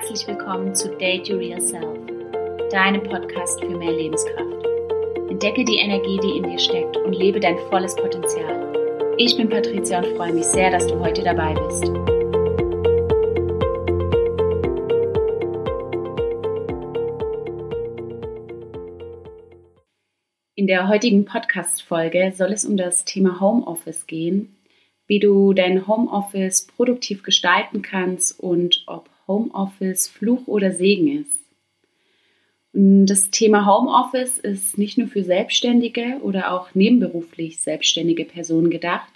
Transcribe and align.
Herzlich 0.00 0.28
willkommen 0.28 0.76
zu 0.76 0.96
Date 0.96 1.28
Your 1.28 1.40
Real 1.40 1.60
Self, 1.60 1.98
deinem 2.70 3.02
Podcast 3.02 3.60
für 3.60 3.76
mehr 3.76 3.90
Lebenskraft. 3.90 4.64
Entdecke 5.28 5.64
die 5.64 5.78
Energie, 5.78 6.20
die 6.22 6.36
in 6.36 6.44
dir 6.44 6.58
steckt 6.60 6.96
und 6.98 7.14
lebe 7.14 7.40
dein 7.40 7.58
volles 7.68 7.96
Potenzial. 7.96 9.16
Ich 9.18 9.36
bin 9.36 9.48
Patricia 9.48 9.98
und 9.98 10.16
freue 10.16 10.32
mich 10.32 10.44
sehr, 10.44 10.70
dass 10.70 10.86
du 10.86 11.00
heute 11.00 11.24
dabei 11.24 11.52
bist. 11.52 11.84
In 20.54 20.68
der 20.68 20.86
heutigen 20.86 21.24
Podcast-Folge 21.24 22.32
soll 22.36 22.52
es 22.52 22.64
um 22.64 22.76
das 22.76 23.04
Thema 23.04 23.40
Homeoffice 23.40 24.06
gehen, 24.06 24.56
wie 25.08 25.18
du 25.18 25.54
dein 25.54 25.88
Homeoffice 25.88 26.68
produktiv 26.68 27.24
gestalten 27.24 27.82
kannst 27.82 28.38
und 28.38 28.84
ob 28.86 29.10
Homeoffice 29.28 30.08
Fluch 30.08 30.48
oder 30.48 30.72
Segen 30.72 31.20
ist. 31.20 31.38
Und 32.72 33.06
das 33.06 33.30
Thema 33.30 33.66
Homeoffice 33.66 34.38
ist 34.38 34.78
nicht 34.78 34.98
nur 34.98 35.08
für 35.08 35.22
Selbstständige 35.22 36.18
oder 36.22 36.52
auch 36.52 36.74
nebenberuflich 36.74 37.60
selbstständige 37.60 38.24
Personen 38.24 38.70
gedacht, 38.70 39.12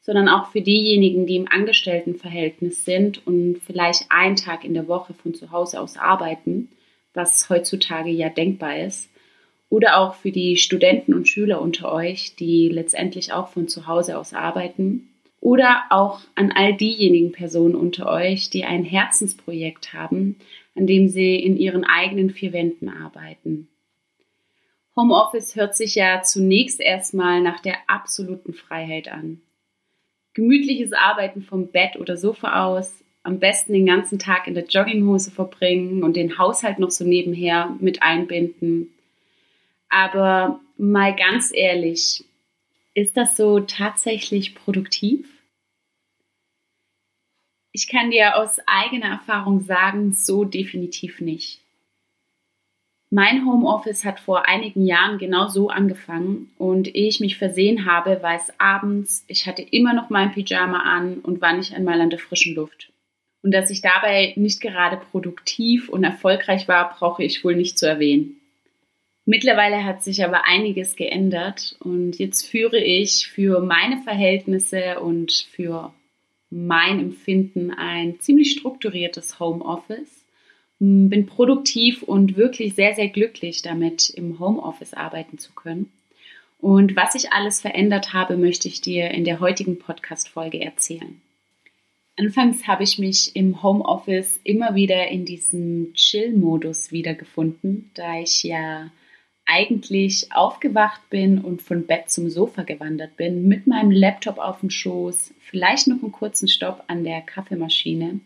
sondern 0.00 0.28
auch 0.28 0.50
für 0.52 0.62
diejenigen, 0.62 1.26
die 1.26 1.36
im 1.36 1.48
Angestelltenverhältnis 1.48 2.84
sind 2.84 3.26
und 3.26 3.60
vielleicht 3.66 4.06
einen 4.10 4.36
Tag 4.36 4.64
in 4.64 4.74
der 4.74 4.88
Woche 4.88 5.14
von 5.14 5.34
zu 5.34 5.50
Hause 5.50 5.80
aus 5.80 5.96
arbeiten, 5.96 6.70
was 7.14 7.50
heutzutage 7.50 8.10
ja 8.10 8.28
denkbar 8.28 8.78
ist. 8.78 9.10
Oder 9.70 9.98
auch 9.98 10.14
für 10.14 10.32
die 10.32 10.56
Studenten 10.56 11.12
und 11.12 11.28
Schüler 11.28 11.60
unter 11.60 11.92
euch, 11.92 12.36
die 12.36 12.70
letztendlich 12.70 13.34
auch 13.34 13.48
von 13.48 13.68
zu 13.68 13.86
Hause 13.86 14.16
aus 14.16 14.32
arbeiten 14.32 15.10
oder 15.40 15.84
auch 15.90 16.20
an 16.34 16.52
all 16.52 16.74
diejenigen 16.76 17.32
Personen 17.32 17.74
unter 17.74 18.10
euch, 18.10 18.50
die 18.50 18.64
ein 18.64 18.84
Herzensprojekt 18.84 19.92
haben, 19.92 20.36
an 20.74 20.86
dem 20.86 21.08
sie 21.08 21.36
in 21.36 21.56
ihren 21.56 21.84
eigenen 21.84 22.30
vier 22.30 22.52
Wänden 22.52 22.88
arbeiten. 22.88 23.68
Homeoffice 24.96 25.54
hört 25.54 25.76
sich 25.76 25.94
ja 25.94 26.22
zunächst 26.22 26.80
erstmal 26.80 27.40
nach 27.40 27.60
der 27.60 27.76
absoluten 27.86 28.52
Freiheit 28.52 29.08
an. 29.08 29.40
Gemütliches 30.34 30.92
Arbeiten 30.92 31.42
vom 31.42 31.68
Bett 31.68 31.96
oder 31.96 32.16
Sofa 32.16 32.64
aus, 32.64 32.92
am 33.22 33.38
besten 33.38 33.72
den 33.72 33.86
ganzen 33.86 34.18
Tag 34.18 34.48
in 34.48 34.54
der 34.54 34.64
Jogginghose 34.64 35.30
verbringen 35.30 36.02
und 36.02 36.16
den 36.16 36.38
Haushalt 36.38 36.78
noch 36.78 36.90
so 36.90 37.04
nebenher 37.04 37.76
mit 37.80 38.02
einbinden. 38.02 38.88
Aber 39.88 40.60
mal 40.76 41.14
ganz 41.14 41.52
ehrlich, 41.52 42.24
ist 42.98 43.16
das 43.16 43.36
so 43.36 43.60
tatsächlich 43.60 44.56
produktiv? 44.56 45.28
Ich 47.70 47.88
kann 47.88 48.10
dir 48.10 48.36
aus 48.36 48.58
eigener 48.66 49.06
Erfahrung 49.06 49.60
sagen, 49.60 50.12
so 50.12 50.44
definitiv 50.44 51.20
nicht. 51.20 51.60
Mein 53.10 53.46
Homeoffice 53.46 54.04
hat 54.04 54.18
vor 54.18 54.48
einigen 54.48 54.84
Jahren 54.84 55.18
genau 55.18 55.46
so 55.46 55.70
angefangen 55.70 56.50
und 56.58 56.94
ehe 56.94 57.08
ich 57.08 57.20
mich 57.20 57.38
versehen 57.38 57.86
habe, 57.86 58.20
war 58.22 58.34
es 58.34 58.52
abends, 58.58 59.24
ich 59.28 59.46
hatte 59.46 59.62
immer 59.62 59.94
noch 59.94 60.10
mein 60.10 60.32
Pyjama 60.32 60.80
an 60.80 61.20
und 61.20 61.40
war 61.40 61.54
nicht 61.56 61.72
einmal 61.74 62.00
an 62.00 62.10
der 62.10 62.18
frischen 62.18 62.56
Luft. 62.56 62.92
Und 63.42 63.52
dass 63.52 63.70
ich 63.70 63.80
dabei 63.80 64.34
nicht 64.36 64.60
gerade 64.60 64.96
produktiv 64.96 65.88
und 65.88 66.02
erfolgreich 66.02 66.66
war, 66.66 66.92
brauche 66.98 67.22
ich 67.22 67.44
wohl 67.44 67.54
nicht 67.54 67.78
zu 67.78 67.86
erwähnen. 67.86 68.40
Mittlerweile 69.30 69.84
hat 69.84 70.02
sich 70.02 70.24
aber 70.24 70.46
einiges 70.46 70.96
geändert 70.96 71.76
und 71.80 72.18
jetzt 72.18 72.46
führe 72.46 72.82
ich 72.82 73.28
für 73.28 73.60
meine 73.60 73.98
Verhältnisse 73.98 75.00
und 75.00 75.46
für 75.50 75.92
mein 76.48 76.98
Empfinden 76.98 77.70
ein 77.70 78.18
ziemlich 78.20 78.52
strukturiertes 78.52 79.38
Homeoffice. 79.38 80.24
Bin 80.78 81.26
produktiv 81.26 82.02
und 82.02 82.38
wirklich 82.38 82.74
sehr, 82.74 82.94
sehr 82.94 83.08
glücklich 83.08 83.60
damit, 83.60 84.08
im 84.08 84.38
Homeoffice 84.38 84.94
arbeiten 84.94 85.36
zu 85.36 85.52
können. 85.52 85.92
Und 86.58 86.96
was 86.96 87.14
ich 87.14 87.30
alles 87.30 87.60
verändert 87.60 88.14
habe, 88.14 88.38
möchte 88.38 88.66
ich 88.66 88.80
dir 88.80 89.10
in 89.10 89.24
der 89.24 89.40
heutigen 89.40 89.78
Podcast-Folge 89.78 90.58
erzählen. 90.64 91.20
Anfangs 92.16 92.66
habe 92.66 92.82
ich 92.82 92.98
mich 92.98 93.36
im 93.36 93.62
Homeoffice 93.62 94.40
immer 94.42 94.74
wieder 94.74 95.08
in 95.08 95.26
diesem 95.26 95.92
Chill-Modus 95.92 96.92
wiedergefunden, 96.92 97.90
da 97.92 98.18
ich 98.20 98.42
ja 98.42 98.90
eigentlich 99.48 100.30
aufgewacht 100.30 101.00
bin 101.08 101.38
und 101.38 101.62
von 101.62 101.86
Bett 101.86 102.10
zum 102.10 102.28
Sofa 102.28 102.62
gewandert 102.62 103.16
bin, 103.16 103.48
mit 103.48 103.66
meinem 103.66 103.90
Laptop 103.90 104.38
auf 104.38 104.60
dem 104.60 104.70
Schoß, 104.70 105.34
vielleicht 105.40 105.88
noch 105.88 106.02
einen 106.02 106.12
kurzen 106.12 106.48
Stopp 106.48 106.84
an 106.86 107.02
der 107.02 107.22
Kaffeemaschine, 107.22 108.20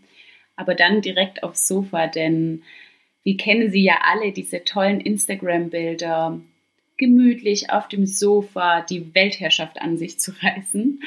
aber 0.57 0.75
dann 0.75 1.01
direkt 1.01 1.45
aufs 1.45 1.69
Sofa, 1.69 2.09
denn 2.09 2.63
wir 3.23 3.37
kennen 3.37 3.71
sie 3.71 3.85
ja 3.85 4.01
alle, 4.03 4.33
diese 4.33 4.65
tollen 4.65 5.01
Instagram-Bilder, 5.01 6.41
gemütlich 6.97 7.71
auf 7.71 7.87
dem 7.87 8.05
Sofa 8.05 8.81
die 8.83 9.15
Weltherrschaft 9.15 9.81
an 9.81 9.97
sich 9.97 10.19
zu 10.19 10.33
reißen. 10.43 11.01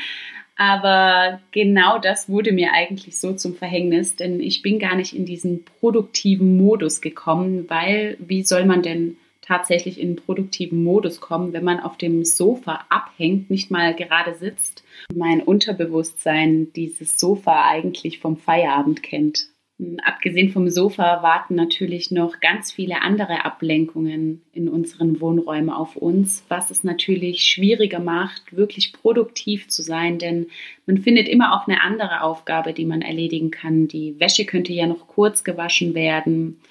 Aber 0.57 1.41
genau 1.51 1.99
das 1.99 2.29
wurde 2.29 2.53
mir 2.53 2.71
eigentlich 2.71 3.19
so 3.19 3.33
zum 3.33 3.55
Verhängnis, 3.55 4.15
denn 4.15 4.39
ich 4.39 4.61
bin 4.61 4.79
gar 4.79 4.95
nicht 4.95 5.13
in 5.13 5.25
diesen 5.25 5.65
produktiven 5.65 6.55
Modus 6.55 7.01
gekommen, 7.01 7.69
weil 7.69 8.15
wie 8.19 8.43
soll 8.43 8.65
man 8.65 8.81
denn 8.81 9.17
tatsächlich 9.45 9.99
in 9.99 10.15
produktiven 10.15 10.83
Modus 10.83 11.21
kommen, 11.21 11.53
wenn 11.53 11.63
man 11.63 11.79
auf 11.79 11.97
dem 11.97 12.25
Sofa 12.25 12.85
abhängt, 12.89 13.49
nicht 13.49 13.71
mal 13.71 13.95
gerade 13.95 14.33
sitzt. 14.35 14.83
Mein 15.13 15.41
Unterbewusstsein 15.41 16.73
dieses 16.73 17.19
Sofa 17.19 17.67
eigentlich 17.67 18.19
vom 18.19 18.37
Feierabend 18.37 19.03
kennt. 19.03 19.47
Abgesehen 20.05 20.51
vom 20.51 20.69
Sofa 20.69 21.21
warten 21.21 21.55
natürlich 21.55 22.09
noch 22.09 22.39
ganz 22.39 22.71
viele 22.71 23.01
andere 23.01 23.43
Ablenkungen 23.43 24.41
in 24.53 24.69
unseren 24.69 25.19
Wohnräumen 25.19 25.69
auf 25.69 25.97
uns, 25.97 26.45
was 26.47 26.71
es 26.71 26.85
natürlich 26.85 27.43
schwieriger 27.43 27.99
macht, 27.99 28.55
wirklich 28.55 28.93
produktiv 28.93 29.67
zu 29.67 29.81
sein, 29.81 30.17
denn 30.17 30.47
man 30.85 30.99
findet 30.99 31.27
immer 31.27 31.53
auch 31.53 31.67
eine 31.67 31.81
andere 31.81 32.21
Aufgabe, 32.21 32.71
die 32.71 32.85
man 32.85 33.01
erledigen 33.01 33.51
kann. 33.51 33.89
Die 33.89 34.17
Wäsche 34.17 34.45
könnte 34.45 34.71
ja 34.71 34.87
noch 34.87 35.07
kurz 35.07 35.43
gewaschen 35.43 35.93
werden 35.93 36.61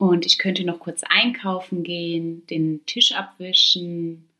und 0.00 0.24
ich 0.24 0.38
könnte 0.38 0.64
noch 0.64 0.80
kurz 0.80 1.02
einkaufen 1.06 1.82
gehen, 1.82 2.46
den 2.46 2.86
Tisch 2.86 3.12
abwischen, 3.12 4.30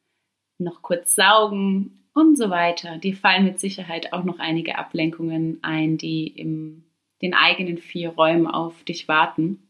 noch 0.56 0.80
kurz 0.80 1.14
saugen 1.14 2.00
und 2.14 2.38
so 2.38 2.48
weiter. 2.48 2.96
Die 2.96 3.12
fallen 3.12 3.44
mit 3.44 3.60
Sicherheit 3.60 4.14
auch 4.14 4.24
noch 4.24 4.38
einige 4.38 4.78
Ablenkungen 4.78 5.58
ein, 5.60 5.98
die 5.98 6.28
in 6.28 6.84
den 7.20 7.34
eigenen 7.34 7.76
vier 7.76 8.08
Räumen 8.08 8.46
auf 8.46 8.84
dich 8.84 9.06
warten. 9.06 9.68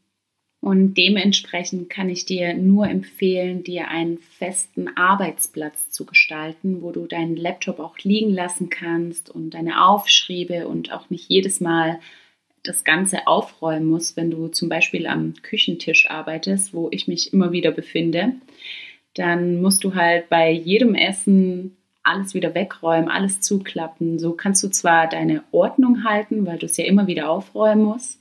Und 0.61 0.93
dementsprechend 0.93 1.89
kann 1.89 2.07
ich 2.07 2.23
dir 2.23 2.53
nur 2.53 2.87
empfehlen, 2.87 3.65
dir 3.65 3.89
einen 3.89 4.17
festen 4.17 4.95
Arbeitsplatz 4.95 5.89
zu 5.89 6.05
gestalten, 6.05 6.81
wo 6.81 6.93
du 6.93 7.05
deinen 7.05 7.35
Laptop 7.35 7.81
auch 7.81 7.97
liegen 7.97 8.31
lassen 8.31 8.69
kannst 8.69 9.29
und 9.29 9.49
deine 9.49 9.83
Aufschriebe 9.83 10.69
und 10.69 10.93
auch 10.93 11.09
nicht 11.09 11.27
jedes 11.27 11.59
Mal 11.59 11.99
das 12.63 12.83
Ganze 12.83 13.27
aufräumen 13.27 13.85
musst, 13.85 14.17
wenn 14.17 14.31
du 14.31 14.47
zum 14.47 14.69
Beispiel 14.69 15.07
am 15.07 15.33
Küchentisch 15.41 16.09
arbeitest, 16.09 16.73
wo 16.73 16.89
ich 16.91 17.07
mich 17.07 17.33
immer 17.33 17.51
wieder 17.51 17.71
befinde, 17.71 18.33
dann 19.15 19.61
musst 19.61 19.83
du 19.83 19.95
halt 19.95 20.29
bei 20.29 20.51
jedem 20.51 20.95
Essen 20.95 21.75
alles 22.03 22.33
wieder 22.33 22.55
wegräumen, 22.55 23.09
alles 23.09 23.41
zuklappen. 23.41 24.19
So 24.19 24.33
kannst 24.33 24.63
du 24.63 24.69
zwar 24.69 25.07
deine 25.07 25.43
Ordnung 25.51 26.03
halten, 26.03 26.45
weil 26.45 26.57
du 26.57 26.65
es 26.65 26.77
ja 26.77 26.85
immer 26.85 27.07
wieder 27.07 27.29
aufräumen 27.29 27.83
musst, 27.83 28.19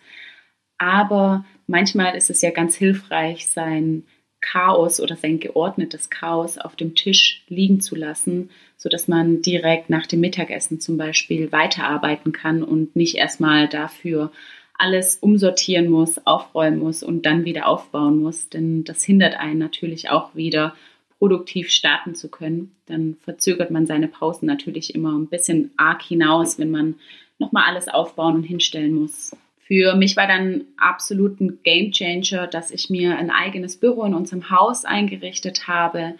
aber 0.78 1.44
manchmal 1.66 2.16
ist 2.16 2.30
es 2.30 2.40
ja 2.40 2.50
ganz 2.50 2.74
hilfreich, 2.74 3.48
sein 3.48 4.04
Chaos 4.40 5.00
oder 5.00 5.16
sein 5.16 5.38
geordnetes 5.38 6.08
Chaos 6.08 6.56
auf 6.56 6.74
dem 6.74 6.94
Tisch 6.94 7.44
liegen 7.48 7.80
zu 7.80 7.94
lassen, 7.94 8.50
sodass 8.80 9.08
man 9.08 9.42
direkt 9.42 9.90
nach 9.90 10.06
dem 10.06 10.20
Mittagessen 10.20 10.80
zum 10.80 10.96
Beispiel 10.96 11.52
weiterarbeiten 11.52 12.32
kann 12.32 12.62
und 12.62 12.96
nicht 12.96 13.14
erstmal 13.14 13.68
dafür 13.68 14.32
alles 14.78 15.16
umsortieren 15.16 15.90
muss, 15.90 16.26
aufräumen 16.26 16.78
muss 16.78 17.02
und 17.02 17.26
dann 17.26 17.44
wieder 17.44 17.68
aufbauen 17.68 18.22
muss. 18.22 18.48
Denn 18.48 18.82
das 18.84 19.04
hindert 19.04 19.38
einen 19.38 19.58
natürlich 19.58 20.08
auch 20.08 20.34
wieder, 20.34 20.74
produktiv 21.18 21.68
starten 21.68 22.14
zu 22.14 22.30
können. 22.30 22.74
Dann 22.86 23.16
verzögert 23.20 23.70
man 23.70 23.84
seine 23.86 24.08
Pausen 24.08 24.46
natürlich 24.46 24.94
immer 24.94 25.12
ein 25.12 25.26
bisschen 25.26 25.72
arg 25.76 26.00
hinaus, 26.00 26.58
wenn 26.58 26.70
man 26.70 26.94
nochmal 27.38 27.64
alles 27.66 27.88
aufbauen 27.88 28.36
und 28.36 28.44
hinstellen 28.44 28.94
muss. 28.94 29.36
Für 29.58 29.94
mich 29.94 30.16
war 30.16 30.26
dann 30.26 30.64
absolut 30.78 31.38
ein 31.38 31.58
Game 31.62 31.92
Changer, 31.92 32.46
dass 32.46 32.70
ich 32.70 32.88
mir 32.88 33.18
ein 33.18 33.30
eigenes 33.30 33.76
Büro 33.76 34.04
in 34.04 34.14
unserem 34.14 34.48
Haus 34.50 34.86
eingerichtet 34.86 35.68
habe, 35.68 36.14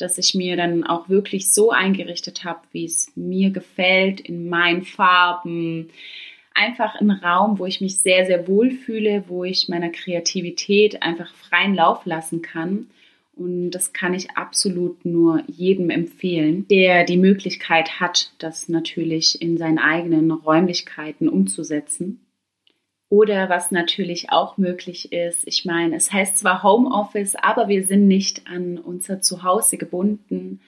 dass 0.00 0.18
ich 0.18 0.34
mir 0.34 0.56
dann 0.56 0.84
auch 0.84 1.08
wirklich 1.08 1.52
so 1.52 1.70
eingerichtet 1.70 2.44
habe, 2.44 2.60
wie 2.72 2.84
es 2.84 3.12
mir 3.16 3.50
gefällt, 3.50 4.20
in 4.20 4.48
meinen 4.48 4.82
Farben. 4.82 5.88
Einfach 6.54 6.94
ein 6.96 7.10
Raum, 7.10 7.58
wo 7.58 7.66
ich 7.66 7.80
mich 7.80 7.98
sehr, 7.98 8.26
sehr 8.26 8.48
wohl 8.48 8.70
fühle, 8.70 9.24
wo 9.28 9.44
ich 9.44 9.68
meiner 9.68 9.90
Kreativität 9.90 11.02
einfach 11.02 11.32
freien 11.34 11.74
Lauf 11.74 12.04
lassen 12.06 12.42
kann. 12.42 12.88
Und 13.36 13.70
das 13.70 13.92
kann 13.92 14.12
ich 14.12 14.32
absolut 14.32 15.04
nur 15.04 15.42
jedem 15.46 15.88
empfehlen, 15.88 16.66
der 16.68 17.04
die 17.04 17.16
Möglichkeit 17.16 17.98
hat, 17.98 18.32
das 18.38 18.68
natürlich 18.68 19.40
in 19.40 19.56
seinen 19.56 19.78
eigenen 19.78 20.30
Räumlichkeiten 20.30 21.28
umzusetzen. 21.28 22.20
Oder 23.10 23.48
was 23.48 23.72
natürlich 23.72 24.30
auch 24.30 24.56
möglich 24.56 25.12
ist, 25.12 25.42
ich 25.44 25.64
meine, 25.64 25.96
es 25.96 26.12
heißt 26.12 26.38
zwar 26.38 26.62
Homeoffice, 26.62 27.34
aber 27.34 27.66
wir 27.66 27.84
sind 27.84 28.06
nicht 28.06 28.46
an 28.46 28.78
unser 28.78 29.20
Zuhause 29.20 29.78
gebunden, 29.78 30.60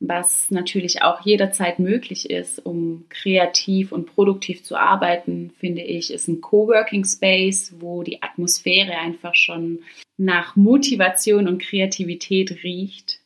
was 0.00 0.50
natürlich 0.50 1.02
auch 1.02 1.20
jederzeit 1.24 1.78
möglich 1.78 2.30
ist, 2.30 2.64
um 2.64 3.04
kreativ 3.10 3.92
und 3.92 4.06
produktiv 4.06 4.64
zu 4.64 4.76
arbeiten, 4.76 5.52
finde 5.58 5.82
ich, 5.82 6.10
ist 6.10 6.28
ein 6.28 6.40
Coworking 6.40 7.04
Space, 7.04 7.74
wo 7.78 8.02
die 8.02 8.22
Atmosphäre 8.22 8.96
einfach 8.96 9.34
schon 9.34 9.80
nach 10.16 10.56
Motivation 10.56 11.46
und 11.46 11.60
Kreativität 11.60 12.64
riecht. 12.64 13.20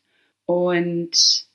Und 0.44 1.45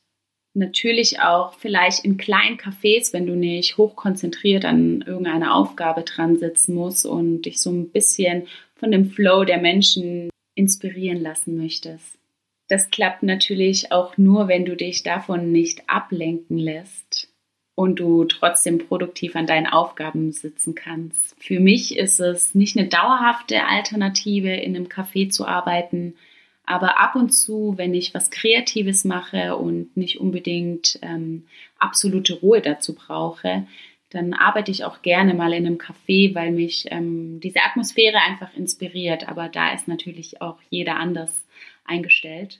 natürlich 0.53 1.19
auch 1.19 1.53
vielleicht 1.53 2.03
in 2.03 2.17
kleinen 2.17 2.57
Cafés, 2.57 3.13
wenn 3.13 3.25
du 3.25 3.35
nicht 3.35 3.77
hochkonzentriert 3.77 4.65
an 4.65 5.01
irgendeiner 5.01 5.55
Aufgabe 5.55 6.03
dran 6.03 6.37
sitzen 6.37 6.75
musst 6.75 7.05
und 7.05 7.43
dich 7.43 7.61
so 7.61 7.71
ein 7.71 7.89
bisschen 7.89 8.47
von 8.75 8.91
dem 8.91 9.09
Flow 9.11 9.43
der 9.43 9.59
Menschen 9.59 10.29
inspirieren 10.55 11.21
lassen 11.21 11.57
möchtest. 11.57 12.17
Das 12.67 12.89
klappt 12.89 13.23
natürlich 13.23 13.91
auch 13.91 14.17
nur, 14.17 14.47
wenn 14.47 14.65
du 14.65 14.75
dich 14.75 15.03
davon 15.03 15.51
nicht 15.51 15.89
ablenken 15.89 16.57
lässt 16.57 17.27
und 17.75 17.99
du 17.99 18.25
trotzdem 18.25 18.77
produktiv 18.77 19.35
an 19.35 19.47
deinen 19.47 19.67
Aufgaben 19.67 20.31
sitzen 20.31 20.75
kannst. 20.75 21.35
Für 21.41 21.59
mich 21.59 21.97
ist 21.97 22.19
es 22.19 22.55
nicht 22.55 22.77
eine 22.77 22.87
dauerhafte 22.87 23.65
Alternative, 23.65 24.53
in 24.53 24.75
einem 24.75 24.87
Café 24.87 25.29
zu 25.29 25.45
arbeiten, 25.45 26.15
aber 26.65 26.99
ab 26.99 27.15
und 27.15 27.31
zu, 27.31 27.73
wenn 27.77 27.93
ich 27.93 28.13
was 28.13 28.29
Kreatives 28.29 29.03
mache 29.03 29.55
und 29.57 29.95
nicht 29.97 30.19
unbedingt 30.19 30.99
ähm, 31.01 31.45
absolute 31.79 32.33
Ruhe 32.35 32.61
dazu 32.61 32.95
brauche, 32.95 33.65
dann 34.09 34.33
arbeite 34.33 34.71
ich 34.71 34.83
auch 34.83 35.01
gerne 35.01 35.33
mal 35.33 35.53
in 35.53 35.65
einem 35.65 35.77
Café, 35.77 36.35
weil 36.35 36.51
mich 36.51 36.85
ähm, 36.91 37.39
diese 37.39 37.61
Atmosphäre 37.63 38.17
einfach 38.27 38.53
inspiriert. 38.55 39.27
Aber 39.27 39.47
da 39.47 39.73
ist 39.73 39.87
natürlich 39.87 40.41
auch 40.41 40.57
jeder 40.69 40.97
anders 40.97 41.45
eingestellt. 41.85 42.59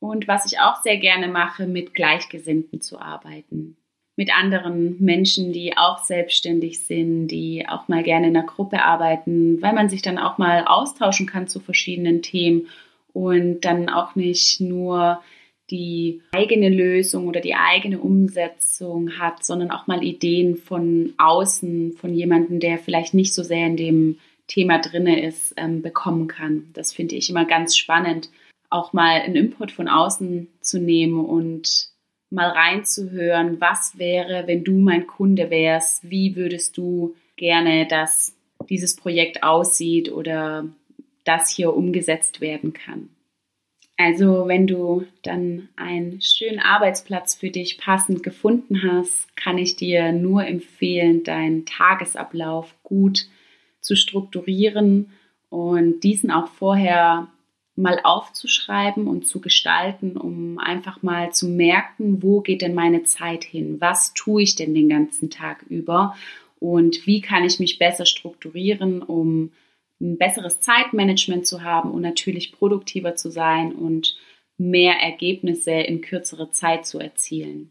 Und 0.00 0.26
was 0.26 0.50
ich 0.50 0.58
auch 0.58 0.82
sehr 0.82 0.96
gerne 0.96 1.28
mache, 1.28 1.66
mit 1.66 1.94
Gleichgesinnten 1.94 2.80
zu 2.80 2.98
arbeiten. 2.98 3.76
Mit 4.16 4.36
anderen 4.36 5.02
Menschen, 5.02 5.52
die 5.52 5.76
auch 5.76 5.98
selbstständig 5.98 6.80
sind, 6.80 7.28
die 7.28 7.66
auch 7.68 7.88
mal 7.88 8.02
gerne 8.02 8.28
in 8.28 8.36
einer 8.36 8.46
Gruppe 8.46 8.82
arbeiten, 8.82 9.60
weil 9.60 9.72
man 9.72 9.88
sich 9.88 10.02
dann 10.02 10.18
auch 10.18 10.38
mal 10.38 10.64
austauschen 10.66 11.26
kann 11.26 11.48
zu 11.48 11.58
verschiedenen 11.58 12.22
Themen 12.22 12.68
und 13.14 13.62
dann 13.62 13.88
auch 13.88 14.16
nicht 14.16 14.60
nur 14.60 15.22
die 15.70 16.20
eigene 16.32 16.68
Lösung 16.68 17.26
oder 17.26 17.40
die 17.40 17.54
eigene 17.54 17.98
Umsetzung 17.98 19.18
hat, 19.18 19.42
sondern 19.42 19.70
auch 19.70 19.86
mal 19.86 20.04
Ideen 20.04 20.56
von 20.56 21.14
außen, 21.16 21.94
von 21.94 22.12
jemandem, 22.12 22.60
der 22.60 22.76
vielleicht 22.76 23.14
nicht 23.14 23.32
so 23.32 23.42
sehr 23.42 23.66
in 23.66 23.78
dem 23.78 24.18
Thema 24.46 24.78
drinne 24.78 25.24
ist, 25.26 25.54
ähm, 25.56 25.80
bekommen 25.80 26.28
kann. 26.28 26.68
Das 26.74 26.92
finde 26.92 27.14
ich 27.14 27.30
immer 27.30 27.46
ganz 27.46 27.78
spannend, 27.78 28.28
auch 28.68 28.92
mal 28.92 29.22
einen 29.22 29.36
Input 29.36 29.72
von 29.72 29.88
außen 29.88 30.48
zu 30.60 30.78
nehmen 30.78 31.24
und 31.24 31.88
mal 32.28 32.48
reinzuhören, 32.50 33.60
was 33.60 33.96
wäre, 33.96 34.46
wenn 34.46 34.64
du 34.64 34.72
mein 34.72 35.06
Kunde 35.06 35.48
wärst, 35.48 36.10
wie 36.10 36.36
würdest 36.36 36.76
du 36.76 37.14
gerne, 37.36 37.86
dass 37.86 38.36
dieses 38.68 38.96
Projekt 38.96 39.42
aussieht 39.42 40.12
oder 40.12 40.66
das 41.24 41.50
hier 41.50 41.74
umgesetzt 41.74 42.40
werden 42.40 42.72
kann. 42.72 43.08
Also 43.96 44.48
wenn 44.48 44.66
du 44.66 45.04
dann 45.22 45.68
einen 45.76 46.20
schönen 46.20 46.58
Arbeitsplatz 46.58 47.36
für 47.36 47.50
dich 47.50 47.78
passend 47.78 48.22
gefunden 48.22 48.82
hast, 48.82 49.36
kann 49.36 49.56
ich 49.56 49.76
dir 49.76 50.12
nur 50.12 50.44
empfehlen, 50.44 51.22
deinen 51.22 51.64
Tagesablauf 51.64 52.74
gut 52.82 53.26
zu 53.80 53.94
strukturieren 53.94 55.12
und 55.48 56.00
diesen 56.00 56.32
auch 56.32 56.48
vorher 56.48 57.28
mal 57.76 58.00
aufzuschreiben 58.02 59.06
und 59.06 59.26
zu 59.26 59.40
gestalten, 59.40 60.16
um 60.16 60.58
einfach 60.58 61.02
mal 61.02 61.32
zu 61.32 61.48
merken, 61.48 62.22
wo 62.22 62.40
geht 62.40 62.62
denn 62.62 62.74
meine 62.74 63.04
Zeit 63.04 63.44
hin? 63.44 63.80
Was 63.80 64.14
tue 64.14 64.42
ich 64.42 64.56
denn 64.56 64.74
den 64.74 64.88
ganzen 64.88 65.30
Tag 65.30 65.64
über? 65.68 66.16
Und 66.60 67.06
wie 67.06 67.20
kann 67.20 67.44
ich 67.44 67.58
mich 67.58 67.78
besser 67.78 68.06
strukturieren, 68.06 69.02
um 69.02 69.50
ein 70.04 70.18
besseres 70.18 70.60
Zeitmanagement 70.60 71.46
zu 71.46 71.62
haben 71.62 71.90
und 71.90 72.02
natürlich 72.02 72.52
produktiver 72.52 73.16
zu 73.16 73.30
sein 73.30 73.74
und 73.74 74.16
mehr 74.56 74.94
Ergebnisse 75.00 75.72
in 75.72 76.00
kürzere 76.00 76.50
Zeit 76.50 76.86
zu 76.86 77.00
erzielen. 77.00 77.70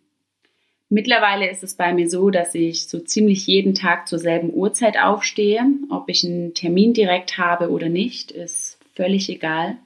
Mittlerweile 0.89 1.49
ist 1.49 1.63
es 1.63 1.75
bei 1.75 1.93
mir 1.93 2.09
so, 2.09 2.29
dass 2.29 2.53
ich 2.53 2.87
so 2.87 2.99
ziemlich 2.99 3.47
jeden 3.47 3.73
Tag 3.73 4.07
zur 4.07 4.19
selben 4.19 4.53
Uhrzeit 4.53 4.99
aufstehe. 4.99 5.61
Ob 5.89 6.09
ich 6.09 6.23
einen 6.23 6.53
Termin 6.53 6.93
direkt 6.93 7.37
habe 7.37 7.71
oder 7.71 7.89
nicht, 7.89 8.31
ist 8.31 8.77
völlig 8.93 9.29
egal. 9.29 9.77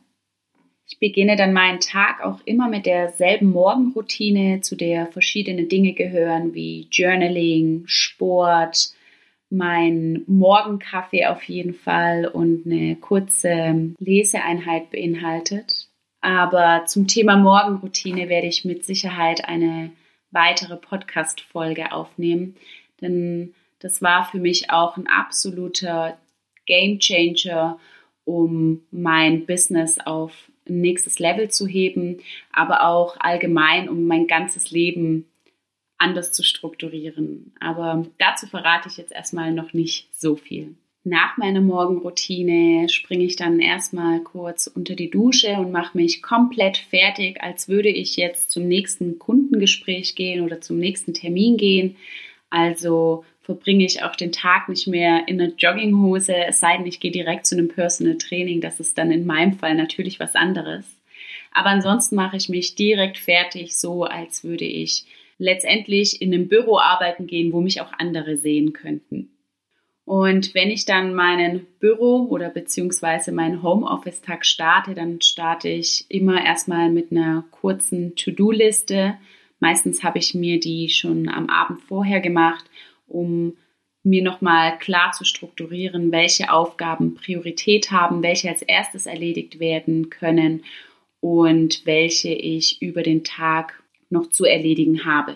Ich 0.90 1.00
beginne 1.00 1.36
dann 1.36 1.54
meinen 1.54 1.80
Tag 1.80 2.22
auch 2.24 2.40
immer 2.46 2.70
mit 2.70 2.86
derselben 2.86 3.52
Morgenroutine, 3.52 4.62
zu 4.62 4.76
der 4.76 5.08
verschiedene 5.08 5.64
Dinge 5.64 5.94
gehören 5.94 6.54
wie 6.54 6.88
Journaling, 6.92 7.84
Sport, 7.88 8.94
mein 9.50 10.24
Morgenkaffee 10.28 11.26
auf 11.28 11.44
jeden 11.44 11.74
Fall 11.74 12.26
und 12.28 12.66
eine 12.66 12.96
kurze 12.98 13.94
Leseeinheit 14.00 14.92
beinhaltet. 14.92 15.90
Aber 16.22 16.84
zum 16.86 17.08
Thema 17.08 17.38
Morgenroutine 17.38 18.28
werde 18.28 18.48
ich 18.48 18.66
mit 18.66 18.84
Sicherheit 18.84 19.46
eine 19.46 19.92
weitere 20.32 20.76
Podcast-Folge 20.76 21.92
aufnehmen, 21.92 22.56
denn 23.02 23.54
das 23.80 24.02
war 24.02 24.26
für 24.26 24.40
mich 24.40 24.72
auch 24.72 24.98
ein 24.98 25.08
absoluter 25.08 26.18
Game 26.66 27.00
Changer, 27.00 27.80
um 28.26 28.82
mein 28.92 29.46
Business 29.46 30.00
auf 30.00 30.52
ein 30.68 30.82
nächstes 30.82 31.20
Level 31.20 31.50
zu 31.50 31.66
heben, 31.68 32.18
aber 32.52 32.86
auch 32.86 33.16
allgemein, 33.20 33.88
um 33.88 34.06
mein 34.06 34.28
ganzes 34.28 34.72
Leben 34.72 35.30
anders 35.98 36.32
zu 36.32 36.44
strukturieren. 36.44 37.54
Aber 37.60 38.06
dazu 38.18 38.48
verrate 38.48 38.90
ich 38.90 38.98
jetzt 38.98 39.12
erstmal 39.12 39.52
noch 39.52 39.74
nicht 39.74 40.08
so 40.16 40.36
viel. 40.36 40.76
Nach 41.04 41.38
meiner 41.38 41.62
Morgenroutine 41.62 42.90
springe 42.90 43.24
ich 43.24 43.38
dann 43.38 43.62
erstmal 43.62 44.20
kurz 44.20 44.68
unter 44.68 44.94
die 44.94 45.10
Dusche 45.10 45.54
und 45.54 45.72
mache 45.72 45.98
mich 45.98 46.22
komplett 46.22 46.78
fertig, 46.78 47.42
als 47.42 47.70
würde 47.70 47.88
ich 47.88 48.18
jetzt 48.18 48.52
zum 48.52 48.68
nächsten 48.68 49.18
Kundengespräch 49.18 50.16
gehen 50.16 50.44
oder 50.44 50.60
zum 50.60 50.80
nächsten 50.80 51.14
Termin 51.14 51.56
gehen. 51.56 51.96
Also 52.50 53.24
verbringe 53.42 53.86
ich 53.86 54.04
auch 54.04 54.18
den 54.18 54.34
Tag 54.34 54.68
nicht 54.68 54.88
mehr 54.88 55.30
in 55.30 55.40
einer 55.40 55.54
Jogginghose, 55.54 56.36
es 56.36 56.60
sei 56.60 56.76
denn, 56.76 56.86
ich 56.86 57.00
gehe 57.00 57.12
direkt 57.12 57.46
zu 57.46 57.56
einem 57.56 57.70
Personal 57.70 58.18
Training. 58.18 58.60
Das 58.60 58.82
ist 58.82 58.98
dann 58.98 59.10
in 59.10 59.26
meinem 59.26 59.54
Fall 59.54 59.76
natürlich 59.76 60.20
was 60.20 60.36
anderes. 60.36 60.84
Aber 61.54 61.70
ansonsten 61.70 62.18
mache 62.18 62.36
ich 62.36 62.50
mich 62.50 62.76
direkt 62.76 63.18
fertig, 63.18 63.78
so 63.78 64.04
als 64.04 64.44
würde 64.44 64.66
ich 64.66 65.06
letztendlich 65.38 66.22
in 66.22 66.34
einem 66.34 66.48
Büro 66.48 66.78
arbeiten 66.78 67.28
gehen, 67.28 67.54
wo 67.54 67.62
mich 67.62 67.82
auch 67.82 67.92
andere 67.98 68.38
sehen 68.38 68.74
könnten. 68.74 69.30
Und 70.08 70.56
wenn 70.56 70.72
ich 70.72 70.86
dann 70.86 71.14
meinen 71.14 71.68
Büro 71.80 72.28
oder 72.30 72.50
beziehungsweise 72.50 73.34
meinen 73.34 73.62
Homeoffice-Tag 73.62 74.46
starte, 74.46 74.94
dann 74.94 75.22
starte 75.22 75.68
ich 75.68 76.06
immer 76.08 76.46
erstmal 76.46 76.90
mit 76.90 77.12
einer 77.12 77.44
kurzen 77.52 78.16
To-Do-Liste. 78.16 79.18
Meistens 79.60 80.04
habe 80.04 80.20
ich 80.20 80.34
mir 80.34 80.62
die 80.62 80.88
schon 80.88 81.28
am 81.28 81.50
Abend 81.50 81.82
vorher 81.82 82.22
gemacht, 82.22 82.64
um 83.06 83.58
mir 84.04 84.24
nochmal 84.24 84.78
klar 84.78 85.12
zu 85.12 85.26
strukturieren, 85.26 86.14
welche 86.14 86.54
Aufgaben 86.54 87.16
Priorität 87.16 87.92
haben, 87.92 88.24
welche 88.24 88.48
als 88.48 88.62
erstes 88.62 89.08
erledigt 89.08 89.60
werden 89.60 90.10
können 90.10 90.64
und 91.20 91.86
welche 91.86 92.30
ich 92.30 92.82
über 92.82 93.04
den 93.04 93.26
Tag 93.26 93.84
noch 94.10 94.30
zu 94.30 94.46
erledigen 94.46 95.06
habe. 95.06 95.36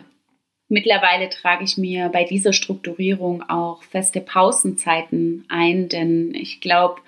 Mittlerweile 0.70 1.30
trage 1.30 1.66
ich 1.66 1.78
mir 1.78 2.10
bei 2.10 2.24
dieser 2.24 2.54
Strukturierung 2.54 3.44
auch 3.44 3.84
feste 3.84 4.22
Pausenzeiten 4.22 5.44
ein, 5.50 5.90
denn 5.90 6.34
ich 6.34 6.62
glaube, 6.62 7.01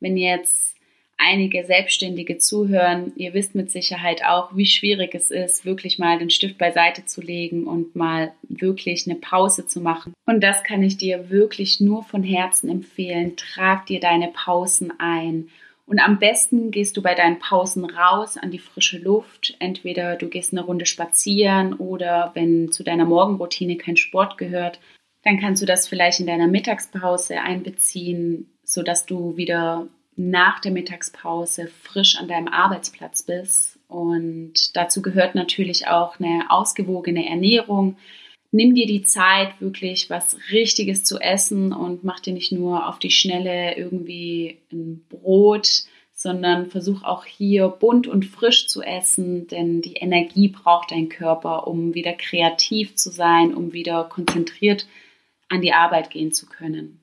wenn 0.00 0.18
jetzt 0.18 0.76
einige 1.16 1.64
Selbstständige 1.64 2.38
zuhören, 2.38 3.12
ihr 3.16 3.32
wisst 3.32 3.54
mit 3.54 3.70
Sicherheit 3.70 4.22
auch, 4.24 4.54
wie 4.54 4.66
schwierig 4.66 5.14
es 5.14 5.30
ist, 5.30 5.64
wirklich 5.64 5.98
mal 5.98 6.18
den 6.18 6.30
Stift 6.30 6.58
beiseite 6.58 7.06
zu 7.06 7.22
legen 7.22 7.64
und 7.64 7.96
mal 7.96 8.32
wirklich 8.42 9.06
eine 9.06 9.16
Pause 9.16 9.66
zu 9.66 9.80
machen. 9.80 10.12
Und 10.26 10.42
das 10.42 10.62
kann 10.62 10.82
ich 10.82 10.98
dir 10.98 11.30
wirklich 11.30 11.80
nur 11.80 12.02
von 12.02 12.22
Herzen 12.22 12.68
empfehlen. 12.68 13.36
Trag 13.36 13.86
dir 13.86 14.00
deine 14.00 14.28
Pausen 14.28 14.92
ein 14.98 15.48
und 15.86 16.00
am 16.00 16.18
besten 16.18 16.72
gehst 16.72 16.96
du 16.96 17.02
bei 17.02 17.14
deinen 17.14 17.38
Pausen 17.38 17.84
raus 17.84 18.36
an 18.36 18.50
die 18.50 18.58
frische 18.58 18.98
Luft. 18.98 19.54
Entweder 19.60 20.16
du 20.16 20.28
gehst 20.28 20.52
eine 20.52 20.62
Runde 20.62 20.84
spazieren 20.84 21.74
oder 21.74 22.32
wenn 22.34 22.72
zu 22.72 22.82
deiner 22.82 23.04
Morgenroutine 23.04 23.76
kein 23.76 23.96
Sport 23.96 24.36
gehört, 24.36 24.80
dann 25.22 25.38
kannst 25.38 25.62
du 25.62 25.66
das 25.66 25.86
vielleicht 25.86 26.18
in 26.20 26.26
deiner 26.26 26.48
Mittagspause 26.48 27.40
einbeziehen, 27.40 28.50
sodass 28.64 29.06
du 29.06 29.36
wieder 29.36 29.86
nach 30.16 30.60
der 30.60 30.72
Mittagspause 30.72 31.68
frisch 31.68 32.18
an 32.18 32.26
deinem 32.26 32.48
Arbeitsplatz 32.48 33.22
bist. 33.22 33.78
Und 33.86 34.76
dazu 34.76 35.02
gehört 35.02 35.36
natürlich 35.36 35.86
auch 35.86 36.18
eine 36.18 36.50
ausgewogene 36.50 37.28
Ernährung, 37.28 37.96
nimm 38.56 38.74
dir 38.74 38.86
die 38.86 39.02
Zeit, 39.02 39.60
wirklich 39.60 40.10
was 40.10 40.36
Richtiges 40.50 41.04
zu 41.04 41.18
essen 41.18 41.72
und 41.72 42.02
mach 42.02 42.20
dir 42.20 42.32
nicht 42.32 42.50
nur 42.50 42.88
auf 42.88 42.98
die 42.98 43.10
Schnelle 43.10 43.76
irgendwie 43.76 44.58
ein 44.72 45.04
Brot, 45.08 45.84
sondern 46.12 46.70
versuch 46.70 47.04
auch 47.04 47.26
hier 47.26 47.68
bunt 47.68 48.06
und 48.06 48.24
frisch 48.24 48.66
zu 48.68 48.82
essen, 48.82 49.46
denn 49.48 49.82
die 49.82 49.94
Energie 49.94 50.48
braucht 50.48 50.90
dein 50.90 51.10
Körper, 51.10 51.68
um 51.68 51.92
wieder 51.92 52.14
kreativ 52.14 52.96
zu 52.96 53.10
sein, 53.10 53.54
um 53.54 53.74
wieder 53.74 54.04
konzentriert 54.04 54.86
an 55.48 55.60
die 55.60 55.74
Arbeit 55.74 56.10
gehen 56.10 56.32
zu 56.32 56.46
können. 56.46 57.00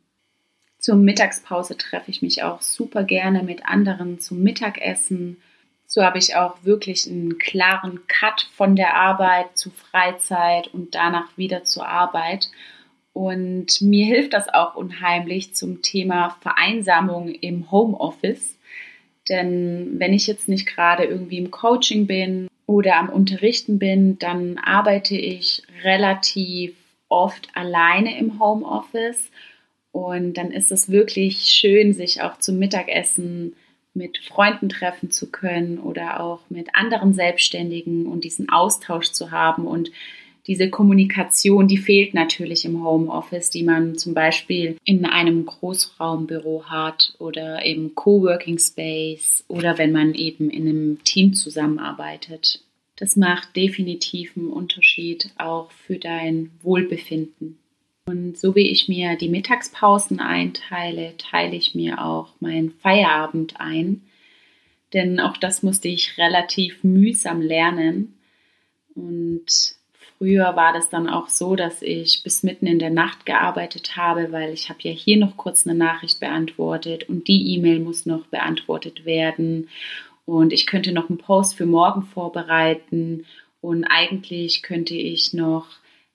Zur 0.80 0.96
Mittagspause 0.96 1.78
treffe 1.78 2.12
ich 2.12 2.22
mich 2.22 2.44
auch 2.44 2.62
super 2.62 3.04
gerne 3.04 3.44
mit 3.44 3.66
anderen 3.66 4.20
zum 4.20 4.42
Mittagessen 4.42 5.38
so 5.94 6.04
habe 6.04 6.18
ich 6.18 6.36
auch 6.36 6.56
wirklich 6.64 7.06
einen 7.06 7.38
klaren 7.38 8.00
Cut 8.08 8.50
von 8.56 8.76
der 8.76 8.96
Arbeit 8.96 9.56
zu 9.56 9.70
Freizeit 9.70 10.68
und 10.74 10.96
danach 10.96 11.38
wieder 11.38 11.66
zur 11.66 11.88
Arbeit. 11.88 12.50
Und 13.14 13.80
mir 13.80 14.08
hilft 14.08 14.34
das 14.34 14.52
auch 14.52 14.74
unheimlich 14.74 15.54
zum 15.54 15.84
Thema 15.84 16.36
Vereinsamung 16.42 17.30
im 17.30 17.70
Homeoffice. 17.70 18.58
Denn 19.30 20.00
wenn 20.00 20.14
ich 20.14 20.26
jetzt 20.26 20.50
nicht 20.50 20.66
gerade 20.66 21.04
irgendwie 21.04 21.38
im 21.38 21.52
Coaching 21.52 22.08
bin 22.08 22.48
oder 22.66 22.96
am 22.96 23.10
Unterrichten 23.10 23.78
bin, 23.78 24.18
dann 24.18 24.58
arbeite 24.58 25.16
ich 25.16 25.62
relativ 25.84 26.74
oft 27.08 27.50
alleine 27.54 28.18
im 28.18 28.40
Homeoffice. 28.40 29.30
Und 29.92 30.38
dann 30.40 30.50
ist 30.50 30.72
es 30.72 30.90
wirklich 30.90 31.52
schön, 31.52 31.94
sich 31.94 32.24
auch 32.24 32.40
zum 32.40 32.58
Mittagessen 32.58 33.56
mit 33.94 34.18
Freunden 34.20 34.70
treffen 34.70 35.12
zu 35.12 35.30
können 35.30 35.80
oder 35.80 36.20
auch 36.20 36.42
mit 36.50 36.70
anderen 36.74 37.14
Selbstständigen 37.14 38.08
und 38.08 38.24
diesen 38.24 38.50
Austausch 38.50 39.12
zu 39.12 39.32
haben 39.32 39.66
und 39.68 39.92
diese 40.46 40.70
Kommunikation, 40.70 41.70
die 41.70 41.78
fehlt 41.78 42.14
natürlich 42.14 42.66
im 42.66 42.84
Homeoffice, 42.84 43.50
die 43.50 43.64
man 43.64 43.98
zum 43.98 44.14
Beispiel 44.14 44.76
in 44.84 45.06
einem 45.06 45.46
Großraumbüro 45.46 46.66
hat 46.66 47.14
oder 47.18 47.66
im 47.66 47.96
Coworking 47.96 48.60
Space 48.60 49.46
oder 49.48 49.78
wenn 49.78 49.94
man 49.94 50.14
eben 50.14 50.50
in 50.50 50.68
einem 50.68 51.04
Team 51.06 51.34
zusammenarbeitet. 51.34 52.62
Das 52.98 53.16
macht 53.16 53.56
definitiv 53.56 54.36
einen 54.36 54.50
Unterschied 54.50 55.32
auch 55.38 55.72
für 55.72 55.98
dein 55.98 56.52
Wohlbefinden. 56.62 57.58
Und 58.06 58.38
so 58.38 58.54
wie 58.56 58.70
ich 58.70 58.90
mir 58.90 59.16
die 59.16 59.30
Mittagspausen 59.30 60.20
einteile, 60.20 61.16
teile 61.18 61.56
ich 61.56 61.74
mir 61.74 62.04
auch 62.04 62.34
meinen 62.40 62.72
Feierabend 62.72 63.60
ein. 63.60 64.02
Denn 64.92 65.20
auch 65.20 65.38
das 65.38 65.64
musste 65.64 65.88
ich 65.88 66.18
relativ 66.18 66.84
mühsam 66.84 67.42
lernen. 67.42 68.18
Und 68.94 69.46
früher 70.18 70.56
war 70.56 70.74
das 70.74 70.90
dann 70.90 71.10
auch 71.10 71.30
so, 71.30 71.56
dass 71.56 71.82
ich 71.82 72.24
bis 72.24 72.44
mitten 72.44 72.68
in 72.68 72.78
der 72.78 72.92
Nacht 72.92 73.26
gearbeitet 73.26 73.96
habe, 73.96 74.32
weil 74.32 74.54
ich 74.54 74.70
habe 74.70 74.80
ja 74.82 74.92
hier 74.92 75.18
noch 75.18 75.38
kurz 75.38 75.66
eine 75.66 75.78
Nachricht 75.78 76.20
beantwortet 76.20 77.10
und 77.10 77.28
die 77.28 77.56
E-Mail 77.56 77.80
muss 77.80 78.06
noch 78.06 78.28
beantwortet 78.28 79.06
werden. 79.06 79.70
Und 80.26 80.54
ich 80.54 80.68
könnte 80.68 80.92
noch 80.92 81.10
einen 81.10 81.18
Post 81.18 81.56
für 81.56 81.66
morgen 81.66 82.04
vorbereiten. 82.04 83.26
Und 83.62 83.86
eigentlich 83.86 84.62
könnte 84.62 84.94
ich 84.94 85.34
noch 85.34 85.68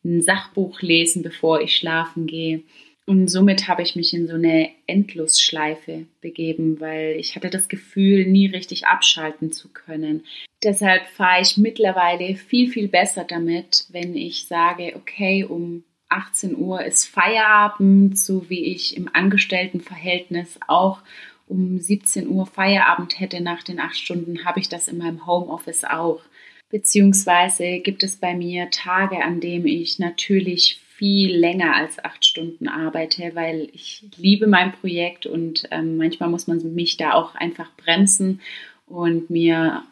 ein 0.05 0.23
Sachbuch 0.23 0.81
lesen, 0.81 1.23
bevor 1.23 1.61
ich 1.61 1.77
schlafen 1.77 2.27
gehe. 2.27 2.63
Und 3.07 3.29
somit 3.29 3.69
habe 3.69 3.83
ich 3.83 3.97
mich 3.97 4.13
in 4.13 4.27
so 4.27 4.35
eine 4.35 4.69
Endlosschleife 4.87 6.07
begeben, 6.21 6.79
weil 6.79 7.17
ich 7.19 7.37
hatte 7.37 7.49
das 7.49 7.69
Gefühl, 7.69 8.27
nie 8.27 8.47
richtig 8.47 8.87
abschalten 8.87 9.51
zu 9.51 9.69
können. 9.71 10.25
Deshalb 10.63 11.07
fahre 11.07 11.41
ich 11.41 11.57
mittlerweile 11.57 12.37
viel, 12.37 12.69
viel 12.69 12.89
besser 12.89 13.25
damit, 13.25 13.87
wenn 13.89 14.15
ich 14.15 14.47
sage, 14.47 14.93
okay, 14.95 15.43
um 15.45 15.85
18 16.11 16.57
Uhr 16.57 16.85
ist 16.85 17.07
Feierabend, 17.07 18.19
so 18.19 18.51
wie 18.51 18.67
ich 18.67 18.97
im 18.97 19.09
Angestelltenverhältnis 19.11 20.59
auch 20.67 21.01
um 21.47 21.79
17 21.79 22.29
Uhr 22.29 22.47
Feierabend 22.47 23.19
hätte 23.19 23.41
nach 23.41 23.63
den 23.63 23.81
acht 23.81 23.97
Stunden, 23.97 24.45
habe 24.45 24.61
ich 24.61 24.69
das 24.69 24.87
in 24.89 24.99
meinem 24.99 25.27
Homeoffice 25.27 25.85
auch. 25.85 26.21
Beziehungsweise 26.71 27.79
gibt 27.79 28.03
es 28.03 28.17
bei 28.17 28.35
mir 28.35 28.71
Tage, 28.71 29.25
an 29.25 29.41
denen 29.41 29.67
ich 29.67 29.99
natürlich 29.99 30.81
viel 30.99 31.35
länger 31.35 31.77
als 31.77 32.03
acht 32.05 32.25
Stunden 32.27 32.69
arbeite, 32.69 33.31
weil 33.35 33.69
ich 33.73 34.05
liebe 34.17 34.47
mein 34.47 34.73
Projekt 34.73 35.27
und 35.27 35.69
ähm, 35.71 35.97
manchmal 35.97 36.29
muss 36.29 36.47
man 36.47 36.75
mich 36.75 36.97
da 36.97 37.13
auch 37.15 37.37
einfach 37.37 37.71
bremsen 37.77 38.41
und 38.87 39.31
mir 39.31 39.85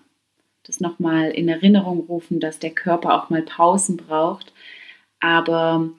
das 0.64 0.80
nochmal 0.80 1.30
in 1.30 1.48
Erinnerung 1.48 2.00
rufen, 2.00 2.40
dass 2.40 2.58
der 2.58 2.72
Körper 2.72 3.14
auch 3.14 3.30
mal 3.30 3.42
Pausen 3.42 3.96
braucht. 3.96 4.52
Aber 5.20 5.90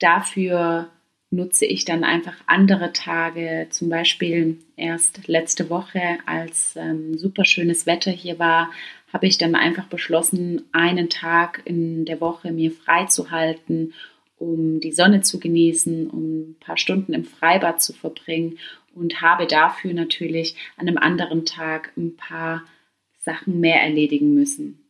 dafür 0.00 0.88
nutze 1.30 1.66
ich 1.66 1.84
dann 1.84 2.04
einfach 2.04 2.34
andere 2.46 2.92
Tage, 2.92 3.68
zum 3.70 3.88
Beispiel 3.90 4.58
erst 4.76 5.28
letzte 5.28 5.70
Woche, 5.70 6.18
als 6.26 6.74
ähm, 6.76 7.16
super 7.18 7.44
schönes 7.44 7.86
Wetter 7.86 8.10
hier 8.10 8.38
war, 8.38 8.70
habe 9.12 9.26
ich 9.26 9.38
dann 9.38 9.54
einfach 9.54 9.86
beschlossen, 9.86 10.64
einen 10.72 11.08
Tag 11.08 11.62
in 11.64 12.04
der 12.04 12.20
Woche 12.20 12.52
mir 12.52 12.70
frei 12.70 13.06
zu 13.06 13.30
halten, 13.30 13.94
um 14.38 14.80
die 14.80 14.92
Sonne 14.92 15.22
zu 15.22 15.40
genießen, 15.40 16.08
um 16.08 16.50
ein 16.50 16.56
paar 16.60 16.76
Stunden 16.76 17.12
im 17.12 17.24
Freibad 17.24 17.82
zu 17.82 17.92
verbringen 17.92 18.58
und 18.94 19.20
habe 19.20 19.46
dafür 19.46 19.94
natürlich 19.94 20.56
an 20.76 20.86
einem 20.86 20.98
anderen 20.98 21.44
Tag 21.44 21.92
ein 21.96 22.16
paar 22.16 22.64
Sachen 23.18 23.60
mehr 23.60 23.82
erledigen 23.82 24.34
müssen. 24.34 24.84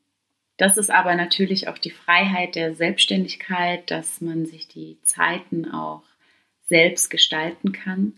Das 0.58 0.76
ist 0.76 0.90
aber 0.90 1.14
natürlich 1.14 1.68
auch 1.68 1.78
die 1.78 1.90
Freiheit 1.90 2.56
der 2.56 2.74
Selbstständigkeit, 2.74 3.90
dass 3.90 4.20
man 4.20 4.44
sich 4.44 4.66
die 4.66 4.98
Zeiten 5.04 5.70
auch 5.70 6.02
selbst 6.68 7.10
gestalten 7.10 7.72
kann 7.72 8.14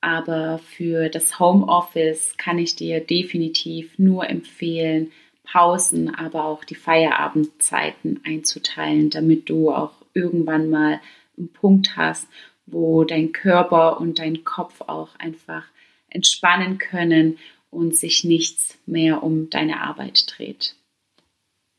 aber 0.00 0.58
für 0.58 1.08
das 1.08 1.38
Homeoffice 1.38 2.36
kann 2.36 2.58
ich 2.58 2.76
dir 2.76 3.00
definitiv 3.00 3.98
nur 3.98 4.28
empfehlen, 4.28 5.10
Pausen, 5.44 6.14
aber 6.14 6.44
auch 6.44 6.64
die 6.64 6.74
Feierabendzeiten 6.74 8.20
einzuteilen, 8.24 9.10
damit 9.10 9.48
du 9.48 9.70
auch 9.70 9.92
irgendwann 10.12 10.68
mal 10.68 11.00
einen 11.36 11.48
Punkt 11.52 11.96
hast, 11.96 12.28
wo 12.66 13.04
dein 13.04 13.32
Körper 13.32 13.98
und 14.00 14.18
dein 14.18 14.44
Kopf 14.44 14.82
auch 14.82 15.16
einfach 15.16 15.64
entspannen 16.10 16.78
können 16.78 17.38
und 17.70 17.94
sich 17.94 18.24
nichts 18.24 18.78
mehr 18.86 19.22
um 19.22 19.50
deine 19.50 19.80
Arbeit 19.80 20.24
dreht. 20.26 20.74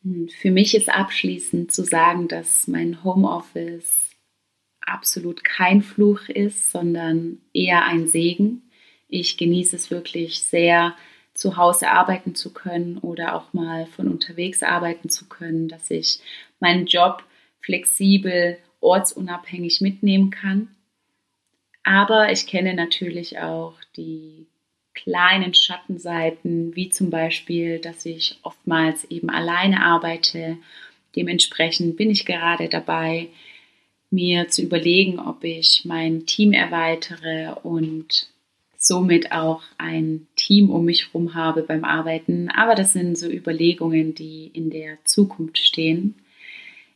Hm, 0.03 0.29
für 0.29 0.51
mich 0.51 0.75
ist 0.75 0.89
abschließend 0.89 1.71
zu 1.71 1.83
sagen, 1.83 2.27
dass 2.27 2.67
mein 2.67 3.03
Homeoffice 3.03 4.08
absolut 4.89 5.43
kein 5.43 5.81
Fluch 5.81 6.29
ist, 6.29 6.71
sondern 6.71 7.39
eher 7.53 7.85
ein 7.85 8.07
Segen. 8.07 8.63
Ich 9.07 9.37
genieße 9.37 9.75
es 9.75 9.91
wirklich 9.91 10.41
sehr, 10.41 10.95
zu 11.39 11.55
Hause 11.55 11.89
arbeiten 11.89 12.35
zu 12.35 12.51
können 12.51 12.97
oder 12.97 13.33
auch 13.33 13.53
mal 13.53 13.85
von 13.85 14.09
unterwegs 14.09 14.61
arbeiten 14.61 15.07
zu 15.07 15.29
können, 15.29 15.69
dass 15.69 15.89
ich 15.89 16.19
meinen 16.59 16.85
Job 16.85 17.23
flexibel, 17.61 18.57
ortsunabhängig 18.81 19.79
mitnehmen 19.79 20.31
kann. 20.31 20.67
Aber 21.83 22.31
ich 22.31 22.45
kenne 22.45 22.73
natürlich 22.73 23.39
auch 23.39 23.75
die 23.95 24.47
kleinen 24.93 25.53
Schattenseiten, 25.53 26.75
wie 26.75 26.89
zum 26.89 27.09
Beispiel, 27.09 27.79
dass 27.79 28.05
ich 28.05 28.37
oftmals 28.43 29.05
eben 29.05 29.29
alleine 29.29 29.81
arbeite. 29.83 30.57
Dementsprechend 31.15 31.95
bin 31.95 32.11
ich 32.11 32.25
gerade 32.25 32.67
dabei, 32.67 33.29
mir 34.11 34.47
zu 34.47 34.63
überlegen, 34.63 35.19
ob 35.19 35.43
ich 35.43 35.83
mein 35.85 36.25
Team 36.25 36.51
erweitere 36.53 37.55
und 37.63 38.27
somit 38.77 39.31
auch 39.31 39.61
ein 39.77 40.27
Team 40.35 40.69
um 40.69 40.85
mich 40.85 41.07
herum 41.07 41.33
habe 41.33 41.63
beim 41.63 41.83
Arbeiten. 41.83 42.49
Aber 42.49 42.75
das 42.75 42.93
sind 42.93 43.17
so 43.17 43.29
Überlegungen, 43.29 44.15
die 44.15 44.49
in 44.53 44.69
der 44.69 44.97
Zukunft 45.03 45.57
stehen. 45.57 46.15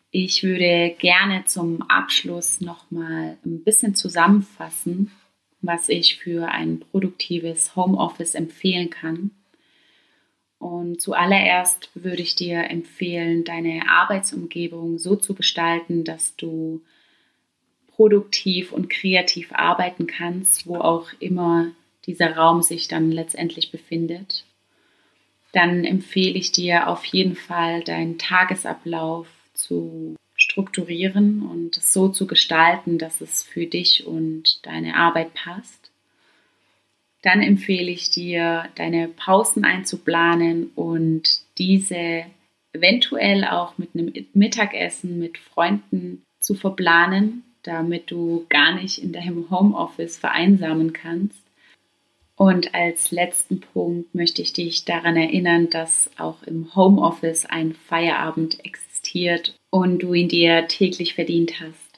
Ich 0.09 0.43
würde 0.43 0.95
gerne 0.97 1.43
zum 1.45 1.81
Abschluss 1.83 2.61
nochmal 2.61 3.37
ein 3.45 3.63
bisschen 3.63 3.95
zusammenfassen, 3.95 5.11
was 5.61 5.89
ich 5.89 6.17
für 6.17 6.49
ein 6.49 6.79
produktives 6.79 7.75
Homeoffice 7.75 8.35
empfehlen 8.35 8.89
kann. 8.89 9.31
Und 10.59 11.01
zuallererst 11.01 11.89
würde 11.95 12.21
ich 12.21 12.35
dir 12.35 12.69
empfehlen, 12.69 13.43
deine 13.43 13.89
Arbeitsumgebung 13.89 14.97
so 14.99 15.17
zu 15.17 15.33
gestalten, 15.33 16.05
dass 16.05 16.37
du 16.37 16.81
produktiv 17.95 18.71
und 18.71 18.89
kreativ 18.89 19.51
arbeiten 19.51 20.07
kannst, 20.07 20.67
wo 20.67 20.77
auch 20.77 21.07
immer 21.19 21.71
dieser 22.05 22.35
Raum 22.35 22.61
sich 22.61 22.87
dann 22.87 23.11
letztendlich 23.11 23.71
befindet, 23.71 24.45
dann 25.53 25.85
empfehle 25.85 26.37
ich 26.37 26.51
dir 26.51 26.87
auf 26.87 27.05
jeden 27.05 27.35
Fall 27.35 27.83
deinen 27.83 28.17
Tagesablauf 28.17 29.27
zu 29.53 30.15
strukturieren 30.35 31.43
und 31.43 31.75
so 31.75 32.09
zu 32.09 32.27
gestalten, 32.27 32.97
dass 32.97 33.21
es 33.21 33.43
für 33.43 33.67
dich 33.67 34.05
und 34.05 34.65
deine 34.65 34.95
Arbeit 34.95 35.33
passt. 35.35 35.91
Dann 37.21 37.41
empfehle 37.41 37.91
ich 37.91 38.09
dir, 38.09 38.67
deine 38.75 39.07
Pausen 39.07 39.63
einzuplanen 39.63 40.71
und 40.75 41.39
diese 41.57 42.25
eventuell 42.73 43.45
auch 43.45 43.77
mit 43.77 43.91
einem 43.93 44.11
Mittagessen 44.33 45.19
mit 45.19 45.37
Freunden 45.37 46.23
zu 46.39 46.55
verplanen, 46.55 47.43
damit 47.63 48.11
du 48.11 48.45
gar 48.49 48.75
nicht 48.75 48.99
in 48.99 49.11
deinem 49.13 49.49
Homeoffice 49.49 50.17
vereinsamen 50.17 50.93
kannst. 50.93 51.41
Und 52.35 52.73
als 52.73 53.11
letzten 53.11 53.61
Punkt 53.61 54.13
möchte 54.15 54.41
ich 54.41 54.53
dich 54.53 54.85
daran 54.85 55.15
erinnern, 55.15 55.69
dass 55.69 56.09
auch 56.17 56.43
im 56.43 56.75
Homeoffice 56.75 57.45
ein 57.45 57.73
Feierabend 57.73 58.63
existiert 58.65 59.55
und 59.69 59.99
du 59.99 60.13
ihn 60.13 60.29
dir 60.29 60.67
täglich 60.67 61.13
verdient 61.13 61.61
hast. 61.61 61.93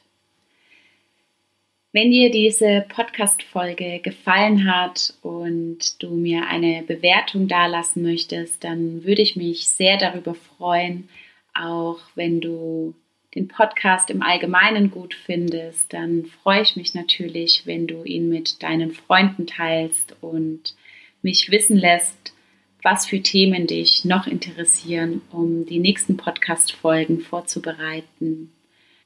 Wenn 1.96 2.12
dir 2.12 2.30
diese 2.30 2.86
Podcast-Folge 2.90 4.00
gefallen 4.00 4.70
hat 4.70 5.14
und 5.22 6.04
du 6.04 6.10
mir 6.10 6.46
eine 6.48 6.84
Bewertung 6.84 7.48
dalassen 7.48 8.04
möchtest, 8.04 8.66
dann 8.66 9.06
würde 9.06 9.22
ich 9.22 9.38
mich 9.38 9.70
sehr 9.70 9.98
darüber 9.98 10.36
freuen. 10.36 11.08
Auch 11.54 12.00
wenn 12.16 12.42
du 12.42 12.94
den 13.36 13.50
Podcast 13.50 14.10
im 14.10 14.22
Allgemeinen 14.22 14.90
gut 14.92 15.14
findest, 15.14 15.92
dann 15.92 16.26
freue 16.26 16.62
ich 16.62 16.76
mich 16.78 16.96
natürlich, 16.96 17.64
wenn 17.66 17.86
du 17.86 18.04
ihn 18.04 18.30
mit 18.30 18.64
deinen 18.64 18.92
Freunden 18.92 19.46
teilst 19.46 20.16
und 20.22 20.76
mich 21.22 21.52
wissen 21.52 21.78
lässt, 21.78 22.34
was 22.82 23.06
für 23.06 23.22
Themen 23.22 23.68
dich 23.68 24.06
noch 24.06 24.28
interessieren, 24.28 25.22
um 25.32 25.66
die 25.66 25.80
nächsten 25.80 26.18
Podcast-Folgen 26.18 27.20
vorzubereiten. 27.20 28.52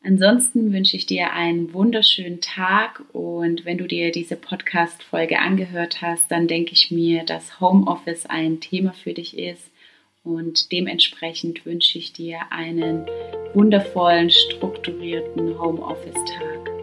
Ansonsten 0.03 0.71
wünsche 0.71 0.95
ich 0.95 1.05
dir 1.05 1.33
einen 1.33 1.73
wunderschönen 1.73 2.39
Tag 2.39 3.03
und 3.13 3.65
wenn 3.65 3.77
du 3.77 3.87
dir 3.87 4.11
diese 4.11 4.35
Podcast-Folge 4.35 5.39
angehört 5.39 6.01
hast, 6.01 6.29
dann 6.31 6.47
denke 6.47 6.73
ich 6.73 6.91
mir, 6.91 7.23
dass 7.23 7.59
Homeoffice 7.59 8.25
ein 8.25 8.59
Thema 8.59 8.93
für 8.93 9.13
dich 9.13 9.37
ist 9.37 9.69
und 10.29 10.71
dementsprechend 10.71 11.65
wünsche 11.65 11.97
ich 11.97 12.13
dir 12.13 12.39
einen 12.51 13.05
wundervollen, 13.53 14.29
strukturierten 14.29 15.59
Homeoffice-Tag. 15.59 16.78